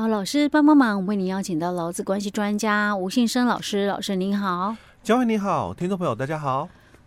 [0.00, 3.86] 好，老师帮帮忙，为您邀请到劳资关系专家吴信生老师。
[3.86, 6.66] 老师您好，嘉惠你好，听众朋友大家好。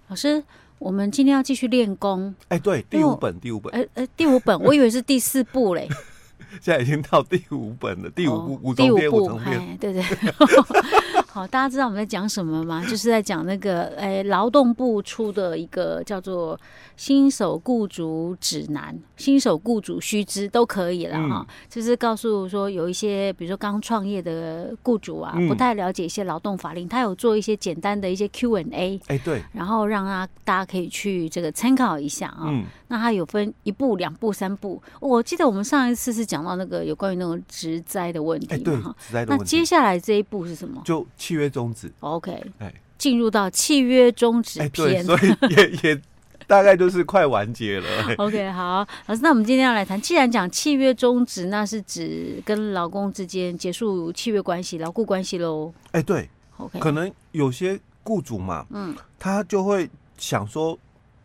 [0.09, 0.43] 老师，
[0.77, 2.35] 我们今天要继续练功。
[2.49, 3.73] 哎，对，第五本，第五本。
[3.73, 5.89] 哎哎，第五本，我以为是第四部嘞。
[6.61, 10.03] 现在已经到第五本了，第五部，五第五部，哎，对对。
[11.33, 12.79] 好，大家知道我们在讲什么吗？
[12.87, 16.55] 就是在讲那个，哎，劳动部出的一个叫做
[16.95, 21.39] 《新手雇主指南》，新手雇主须知都可以了哈。
[21.39, 32.43] 嗯、就是告诉说，有一些比如说刚创业的雇主啊，不太了解一些劳动法令，他有做一些简单的一些 Q&A，哎，对，然后让他大家可以去这个参考一下啊。
[32.43, 32.63] 嗯、
[32.93, 34.79] 那他有分一步、两步、三步。
[34.99, 39.25] 我记得我们上一次是讲到那个有关于那种植栽的问题嘛，哈。
[39.25, 40.79] 那接下来这一步是什么？
[40.85, 46.01] 就契约终止，OK，哎，进入到契约终止篇，所以也 也
[46.45, 47.87] 大概就是快完结了。
[48.17, 55.73] OK，好，老师，那我们今天要来谈，既然讲契约终止，那是指跟老公之间结束契约关系、牢固关系喽？
[55.93, 60.77] 哎，对，OK，可能有些雇主嘛，嗯，他就会想说，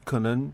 [0.04, 0.50] 可能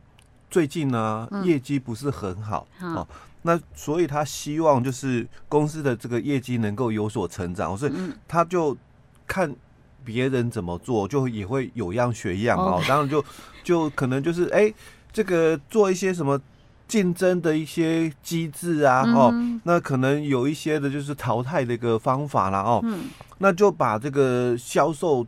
[0.54, 3.04] 最近呢、啊、业绩不是很好哦，
[3.42, 7.92] 那所以他希望就是公司的这个业绩能够有所成长，所以
[8.28, 8.76] 他就。
[9.26, 9.50] 看
[10.04, 12.78] 别人怎么做，就也会有样学样哦。
[12.86, 13.24] 当然就
[13.64, 14.70] 就可能就是哎，
[15.10, 16.38] 这个做一些什么
[16.86, 19.32] 竞争的一些机制啊，哦，
[19.64, 22.84] 那可能有一些的就是淘汰的一个方法啦，哦，
[23.38, 25.26] 那就把这个销售。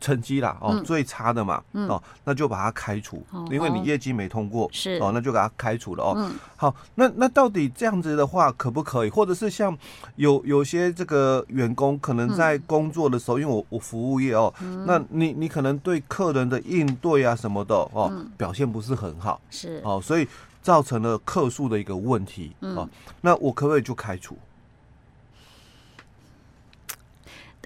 [0.00, 4.98] 成绩啦，哦，最差的嘛，嗯、哦，那就把它开除，嗯、因为你业绩没通过，是。
[5.00, 6.14] 哦，那就给他开除了哦。
[6.16, 9.10] 嗯、好，那那到底这样子的话可不可以？
[9.10, 9.76] 或者是像
[10.16, 19.80] 有有些这个员工可能在工作的时候，嗯、因为我我服务业哦，嗯、那你你可能对客人的应对啊什么的哦，嗯、表现不是很好，是。
[19.84, 20.28] 哦，所以
[20.62, 22.88] 造成了客诉的一个问题，嗯、哦，
[23.20, 24.36] 那我可不可以就开除？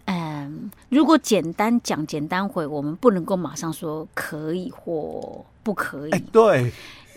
[0.06, 6.10] 嗯，如果简单讲、简单回，我们不能够马上说可以或不可以。
[6.10, 6.70] 欸、对，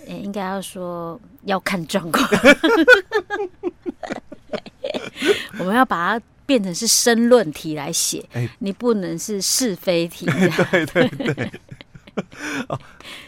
[0.07, 2.25] 欸、应该要说要看状况。
[5.59, 10.25] 我们要把它变成是申论题来写，欸、你不能是是非题。
[10.71, 11.51] 对对对。
[12.69, 12.79] 哦，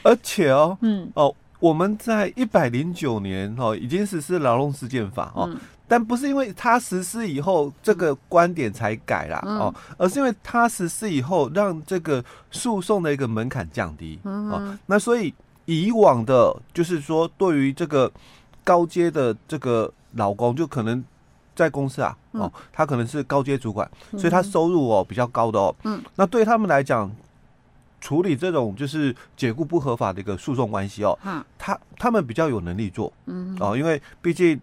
[0.02, 5.50] 而且哦，嗯，哦，我们在一百零九年哦，已经实施劳动事件法哦。
[5.52, 14.78] 嗯但不是因为他实施以后这个观点才改啦，哦，而是因为他实施以后让这个诉讼的一个门槛降低哦。
[14.88, 15.34] 那所以
[15.64, 18.12] 以往的，就是说对于这个
[18.66, 21.02] 高阶的这个老公，就可能
[21.56, 25.74] 在公司啊，哦，他可能是高阶主管，所以他收入哦比较高的哦。
[25.86, 27.09] 嗯，那对他们来讲，
[28.02, 31.18] 处理这种就是解雇不合法的一个诉讼关系哦，
[31.58, 34.59] 他他们比较有能力做，嗯，哦，因为毕竟。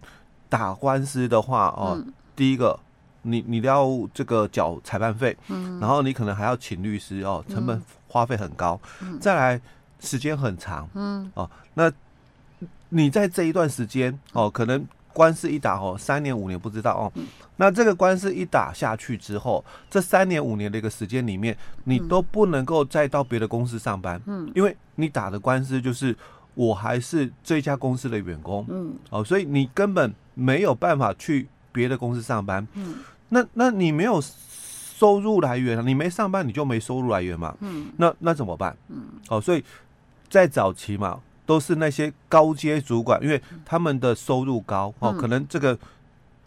[0.55, 2.79] 打官司的话哦，嗯、第一个，
[3.23, 9.61] 你你要这个缴裁判费，嗯，然后你可能还要请律师哦，成本花费很高，嗯，再来
[9.99, 11.91] 时间很长，嗯，哦，那
[12.91, 17.27] 你在这一段时间哦，可能官司一打哦，三年五年不知道哦，嗯、
[17.57, 26.17] 那这个官司一打下去之后，这三年五年的一个时间里面，你都不能够再到别的公司上班，嗯，因为你打的官司就是。
[26.57, 32.97] 我还是这家公司的员工，嗯，哦，所以你根本没有办法去别的公司上班，嗯，
[33.31, 38.77] 那那你没有收入来源，你没上班你就没收入来源嘛，嗯，那那怎么办？
[38.89, 39.65] 嗯，哦，所以
[40.29, 45.79] 在早期嘛，都是那些高阶主管，因为他们的收入高，哦，可能这个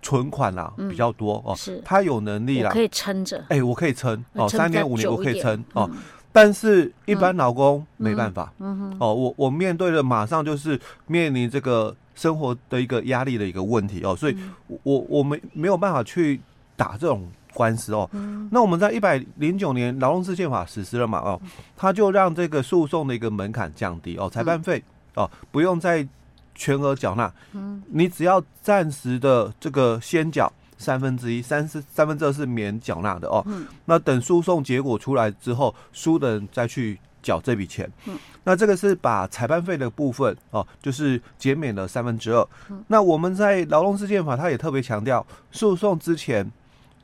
[0.01, 5.89] 存款啊比较多，哦，是，他有能力啦，可以撑着，哎，我可以撑，哦，三年五年我可以撑，哦。
[6.31, 8.51] 但是，一般劳工没办法。
[8.99, 16.39] 哦，我我面对的马上就是面临这个生活的一个压力的一个问题哦，所以我，我我没没有办法去
[16.75, 18.07] 打这种官司哦。
[18.11, 21.17] 嗯、那我们在一百零九年劳动事件法实施了嘛？
[21.19, 21.41] 哦，
[21.75, 24.83] 他就让这个诉讼的一个门槛降低哦，裁判费
[25.15, 26.07] 哦不用再
[26.53, 27.33] 全额缴纳。
[27.53, 30.51] 嗯，你只要暂时的这个先缴。
[30.77, 33.43] 三分之一，三是三分之二是免缴纳的哦。
[33.47, 33.65] 嗯。
[33.85, 37.91] 那等诉讼结果出来之后，输的人再去缴这笔钱。
[38.05, 38.17] 嗯。
[38.43, 42.47] 那这个是把裁判费的部分哦，就是减免了三分之二。
[42.69, 42.83] 嗯。
[42.87, 46.49] 那我们在劳动事件法，它也特别强调，诉讼之前，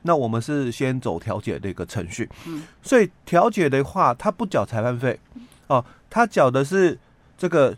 [0.02, 2.30] 那我们是先走调解的一个程序。
[2.46, 2.62] 嗯。
[2.82, 5.18] 所以调解的话，他不缴裁判费，
[5.66, 6.98] 哦，他缴的是
[7.36, 7.76] 这个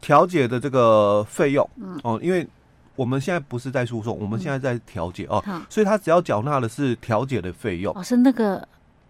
[0.00, 1.70] 调解的这个费用。
[1.76, 1.98] 嗯。
[2.02, 2.46] 哦，因为。
[2.96, 7.94] 我们现在不是在诉讼，我们现在在调解哦，嗯、所以他只要缴纳的是调解的费用。
[7.94, 8.66] 老师那个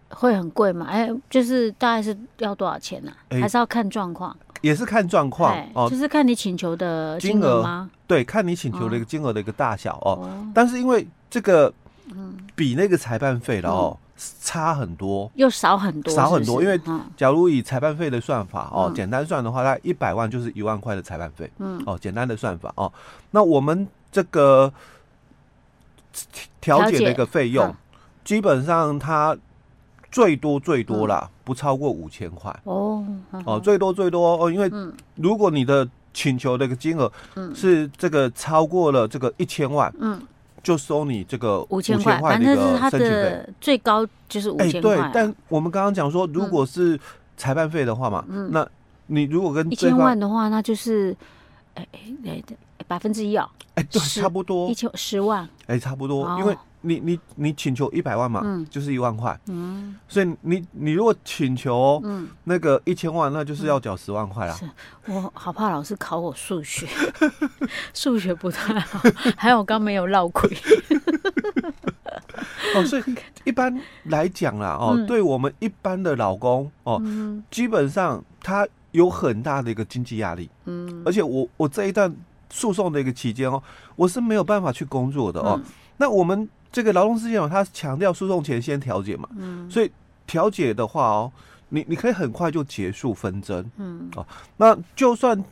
[0.09, 0.85] 会很贵吗？
[0.87, 3.11] 哎，就是大概是要多少钱呢？
[3.31, 4.35] 还是要看状况？
[4.61, 7.89] 也是看状况哦，就是看你请求的金额吗？
[8.07, 10.19] 对，看你请求的一个金额的一个大小哦。
[10.21, 11.73] 哦，但是因为这个，
[12.55, 13.97] 比那个裁判费了哦。
[14.41, 16.61] 差很多，又少很多，少很多。
[16.61, 16.79] 因为
[17.15, 21.49] 假如以裁判费的算法哦，简单算的话，大概一百万就是一万块的裁判费。
[21.59, 22.91] 嗯，哦，简单的算法哦。
[23.31, 24.73] 那我们这个
[26.59, 27.75] 调解的一个费用，
[28.25, 29.37] 基本上它
[30.11, 32.51] 最多最多啦，不超过五千块。
[32.63, 33.05] 哦，
[33.45, 34.71] 哦，最多最多哦，因为
[35.15, 37.11] 如果你的请求的一个金额
[37.53, 40.19] 是这个超过了这个一千万，嗯。
[40.67, 44.97] 就收你这个五千块，反正是他的最高就是五千块。
[44.97, 46.99] 哎，对，但我们刚刚讲说，如果是
[47.37, 48.67] 裁判费的话嘛，嗯，那
[49.05, 51.15] 你如果跟一千万的话，那就是
[51.75, 52.43] 哎哎哎，
[52.85, 54.67] 百分之一哦，哎，对，差不多。
[54.69, 56.53] 一千十万，哎，差不多，因为。
[56.81, 62.27] 你你你请求一百万嘛，嗯，就是一万块，嗯，所以你你如果请求嗯。
[62.43, 64.57] 那个一千万，那就是要缴十万块啦。
[65.05, 66.87] 我好怕老师考我数学，
[67.93, 69.01] 数学不太好，
[69.35, 70.49] 还有我刚没有绕亏。
[72.73, 73.03] 哦，所以
[73.43, 77.01] 一般来讲啦，哦，对我们一般的老公哦，
[77.51, 82.13] 基本上他有很大的一个经济压力，嗯，而且我我这一段
[82.49, 83.61] 诉讼的一个期间哦，
[83.97, 85.59] 我是没有办法去工作的哦，
[85.97, 86.47] 那我们。
[86.71, 89.91] 这个劳动事件法，它强调诉讼前先调解嘛，嗯，所以
[90.25, 91.31] 调解的话哦，
[91.69, 94.25] 你你可以很快就结束纷争，嗯，哦，
[94.57, 95.43] 那就算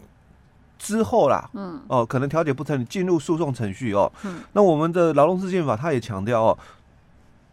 [0.77, 6.57] 之后啦，嗯，哦，可能调解不成，你进入诉讼程序哦，嗯，那我们的劳动事件法它也强调哦，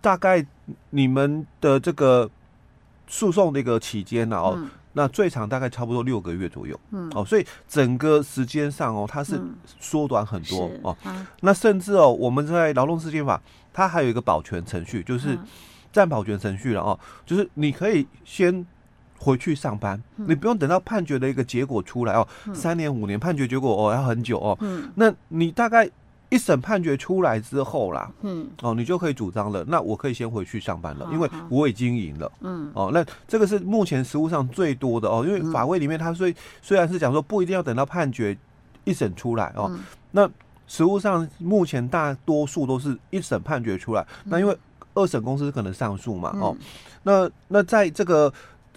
[0.01, 0.45] 大概
[0.91, 2.29] 你们的这个
[3.07, 4.55] 诉讼的一个期间呢，哦。
[4.57, 9.41] 嗯那最长大概差不多六个月左右，嗯，哦，所以整个时间上哦，它是
[9.81, 10.97] 缩短很多哦。
[11.41, 13.41] 那甚至哦，我们在劳动事件法，
[13.73, 15.39] 它还有一个保全程序，就是
[15.93, 18.67] 暂保全程序了哦，就是你可以先
[19.19, 25.91] 回去上班，你不用等到判决的一个结果出来哦，三年五年判决结果哦要很久哦，嗯，那你大概。
[26.33, 29.63] 一审判决出来之后啦，嗯，哦，你就可以主张了。
[29.69, 38.35] 那我可以先回去上班了，因为我已经赢了，嗯，哦，那这个是目前实务上最多的哦，因为法规里面它虽虽然是讲说不一定要等到判决
[38.85, 39.71] 一审出来哦，
[40.13, 40.27] 那
[40.67, 44.57] 实务上目前大多数都是一审判决出来，那因为
[44.95, 46.57] 二审公司可能上诉嘛，哦，
[47.03, 48.33] 那那在这个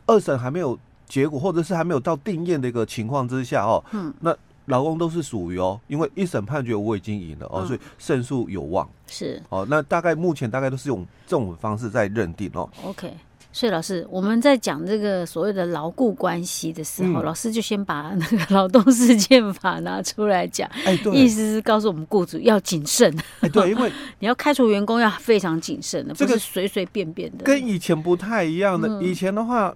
[0.06, 0.78] 二审还没有
[1.08, 4.36] 结果或者是还没有到定验的一个情况之下哦，嗯，那。
[4.66, 8.90] 劳工都是属于哦，因为一审判决我已经赢了哦，所以胜诉有望。
[9.08, 12.68] 是哦，那大概目前大概都是用这种方式在认定哦。
[12.84, 13.14] OK，
[13.52, 20.68] 所以老师，我们在讲这个所谓的牢固关系的时候，老师就先把那个劳动事件法拿出来讲。
[20.84, 23.16] 哎，对，意思是告诉我们雇主要谨慎。
[23.42, 27.44] 哎，对，因为 你要开除员工要非常谨慎的，不是随随便便的。
[27.44, 29.72] 跟以前不太一样的，以前的话，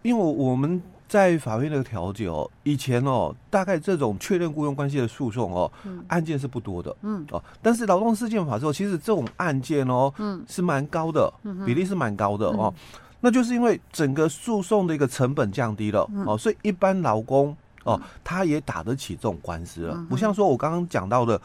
[0.00, 0.82] 因为我们。
[1.10, 7.26] 在法院的调解哦，以前哦，大概这种确认雇佣关系的诉讼哦，嗯、案件是不多的，嗯。
[7.32, 21.42] 哦，但是劳动事件法之后，其实这种案件哦，嗯，是蛮高的，嗯、比例是蛮高的哦，嗯、那就是因为整个诉讼的一个成本降低了，嗯、哦，所以一般劳工哦，他也打得起这种官司了，嗯、不像说我刚刚讲到的，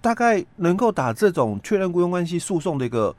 [0.00, 3.14] 大概能够打这种确认雇佣关系诉讼的一个。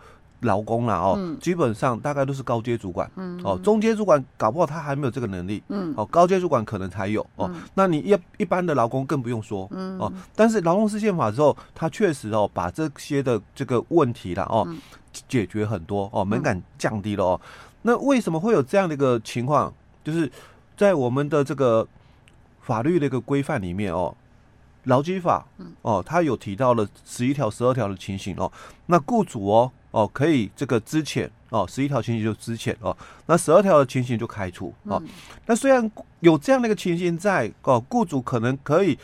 [0.45, 7.51] 劳工啦哦，嗯、基本上大概都是高阶主管，嗯、哦，中阶主管搞不好他还没有这个能力，嗯，哦，高阶主管可能才有哦。
[7.53, 14.79] 嗯、那你一一般的劳工更不用说，嗯，哦，但是劳动事件法之后，他确实哦把这些的这个问题啦哦、嗯、
[15.27, 17.41] 解决很多哦，门槛降低了哦。
[17.43, 17.49] 嗯、
[17.81, 19.73] 那为什么会有这样的一个情况？
[20.03, 20.31] 就是
[20.77, 21.87] 在我们的这个
[22.61, 24.15] 法律的一个规范里面哦。
[24.85, 25.43] 劳基法，
[25.81, 28.51] 哦，他有提到了十一条、十二条的情形哦。
[28.85, 32.95] 那雇主哦，哦，可以这个资遣哦，十一条情形就资遣哦。
[33.27, 35.01] 那十二条的情形就开除哦。
[35.45, 38.97] 那虽然有这样的一个情形在哦，雇主可能可以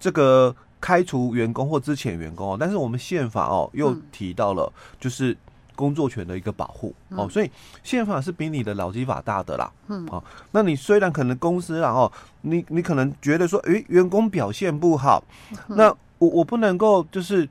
[0.00, 5.36] 这个开除员工或资遣员工哦，但是我们宪法哦又提到了就是。
[5.78, 7.48] 工作权的一个保护哦，所以
[7.84, 9.70] 宪法是比你的劳基法大的啦。
[9.86, 15.22] 嗯，哦，那你虽然可能公司然后你你可能觉得说，诶，员工表现不好，
[15.68, 15.88] 那
[16.18, 17.48] 我我不能够就是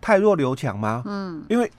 [0.00, 1.04] 太弱留强吗？
[1.06, 1.70] 嗯，因为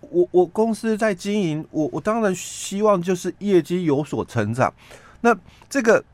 [0.00, 4.72] 我我公司在经营，我我当然希望就是业绩有所成长。
[5.20, 5.36] 那
[5.68, 6.04] 这个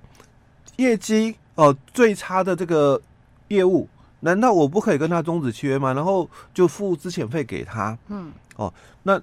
[0.77, 3.01] 业绩哦最差的这个
[3.49, 3.89] 业务，
[4.21, 5.93] 难道我不可以跟他终止契约吗？
[5.93, 7.97] 然后就付资遣费给他？
[8.09, 8.73] 嗯，哦，
[9.03, 9.21] 那。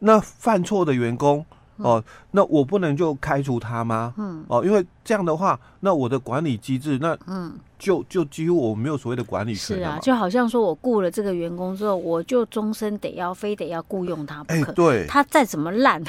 [0.00, 1.44] 那犯错的员工
[1.78, 4.14] 哦，那我不能就开除他吗？
[4.16, 9.76] 嗯，哦，因为这样的话，那我的管理机制，那嗯，就就几乎我没有所谓的管理权。
[9.76, 14.72] 是啊，就好像说我雇了这个员工之后，我就终身得要非得要雇佣他不可。
[14.72, 16.02] 对，他再怎么烂，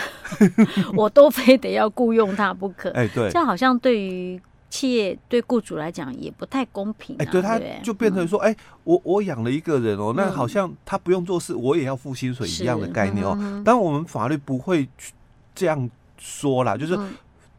[0.95, 2.89] 我都非得要雇佣他不可。
[2.91, 7.19] 哎，对，这样好像对于企业对雇主来讲也不太公平、啊。
[7.19, 13.35] 哎、欸，对，他就变成说，哎、嗯欸，我我养了一个人哦，那好像他不用做事，我也要付薪水一样的概念哦。
[13.65, 15.11] 但我们法律不会去
[15.59, 16.97] 这样说啦，就是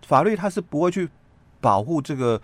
[0.06, 1.08] 法律它是不会去
[1.60, 2.40] 保护这个。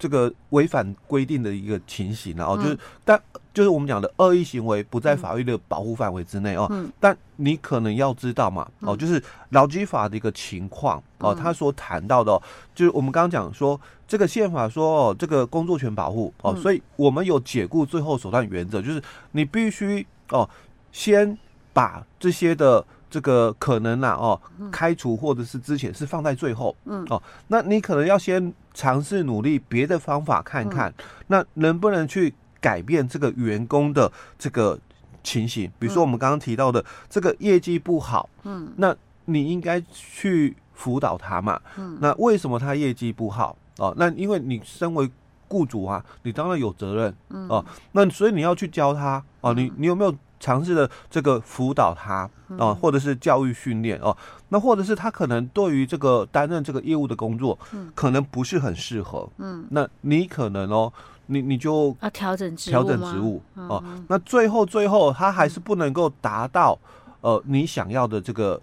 [0.00, 3.20] 这个违反规定的一个情形，然后就是，但
[3.52, 6.70] 就是我们讲的恶意行为不在法律的保护范围之内哦。
[7.00, 12.40] 但你可能要知道嘛，哦，就是劳基法的一个情况哦，他所谈到的，
[12.76, 19.02] 就是我们刚刚讲说，这个宪法说哦，这个工作权保护哦，所以我们有解雇最后手段原则，就是
[19.32, 20.48] 你必须哦，
[20.92, 21.36] 先
[21.72, 22.86] 把这些的。
[23.10, 30.92] 这个可能啊，哦，开除或者是之前是放在最后，嗯，哦，那你可能要先尝试努力别的方法看看，
[31.28, 34.78] 那能不能去改变这个员工的这个
[35.22, 35.70] 情形？
[35.78, 43.56] 比如说我们刚刚提到的这个业绩不好，嗯，那你应该去辅导他嘛，嗯，那为什么他业绩不好？
[43.78, 45.10] 哦，那因为你身为
[45.48, 50.14] 雇主啊，你当然有责任，嗯，哦，那所以你要去教他，哦，你你有没有？
[50.40, 54.16] 尝试的这个辅导他啊，或者是教育训练哦，
[54.48, 57.58] 那或者是他可能对于这个担任这个业务的工作，
[57.94, 60.92] 可能不是很适合，嗯，那你可能哦，
[61.26, 66.78] 你你就啊调整职调整职务哦，那最后最后他还是不能够达到
[67.20, 68.60] 呃你想要的这个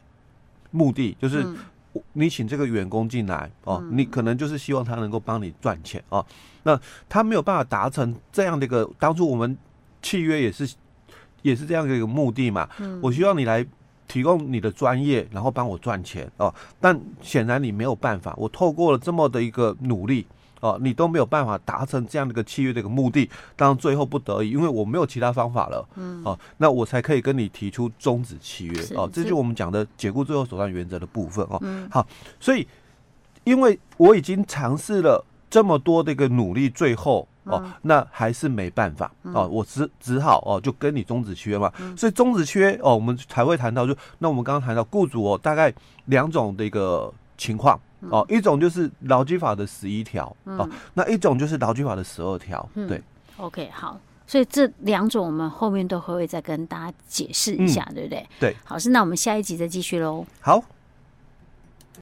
[0.72, 1.46] 目的，就是
[2.13, 6.25] 你请这个员工进来哦，你可能就是希望他能够帮你赚钱哦，
[6.63, 9.58] 那他没有办法达成这样的一个，当初我们
[10.01, 10.74] 契约也是。
[11.46, 12.68] 也是这样的一个目的嘛，
[13.00, 13.64] 我希望你来
[14.08, 16.52] 提供你的专业，然后帮我赚钱哦。
[16.82, 20.25] 但显然你没有办法，我透过了这么的一个努力
[20.60, 23.30] 哦，你都没有办法达成这样的一个契约的一个目的。
[23.56, 29.08] 当然最后不得已，因为我没有其他方法了，嗯，哦，那我才可以跟你提出终止契约哦。
[29.14, 31.62] 这就是我们讲的解雇最后手段原则的部分哦。
[31.92, 32.08] 好，
[32.40, 32.68] 所以
[33.44, 37.28] 因为我已经尝试了这么多的一个努力，最后。
[37.46, 41.72] 哦，那还是没办法哦，我只只好哦，就跟你终止契约嘛。
[41.96, 45.74] 所以终止契约哦，我们才会谈到就那我们刚刚谈到雇主哦，大概
[46.06, 52.68] 两种的一个情况哦，一种就是劳基法的十一条哦，那一种就是劳基法的十二条。
[52.74, 53.02] 对
[53.38, 58.28] ，OK，好，所以这两种我们后面都会再跟大家解释一下，对不对？
[58.40, 60.25] 对，好，是那我们下一集再继续喽。
[60.42, 60.64] 好。